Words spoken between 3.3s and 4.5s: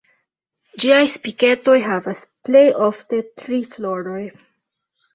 tri floroj.